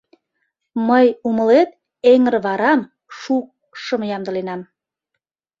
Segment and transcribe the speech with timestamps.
[0.87, 1.69] Мый, умылет,
[2.11, 2.81] эҥырварам,
[3.19, 4.61] шукшым ямдыленам...